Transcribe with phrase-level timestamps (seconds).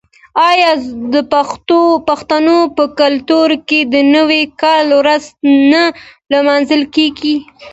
[0.49, 0.71] آیا
[1.13, 1.15] د
[2.07, 5.23] پښتنو په کلتور کې د نوي کال ورځ
[5.71, 5.83] نه
[6.33, 7.35] لمانځل کیږي؟